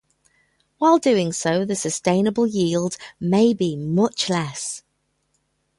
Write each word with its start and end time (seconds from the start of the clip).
While 0.79 0.97
doing 0.97 1.31
so, 1.31 1.63
the 1.63 1.75
sustainable 1.75 2.47
yield 2.47 2.97
may 3.19 3.53
be 3.53 3.75
much 3.75 4.29
less. 4.31 4.81